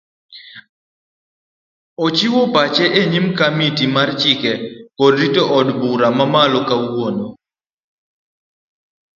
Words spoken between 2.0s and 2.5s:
Ochiwo